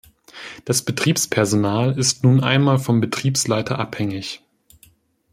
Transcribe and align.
Das 0.65 0.81
Betriebspersonal 0.83 1.95
ist 1.95 2.23
nun 2.23 2.41
einmal 2.43 2.79
vom 2.79 3.01
Betriebsleiter 3.01 3.77
abhängig. 3.77 4.41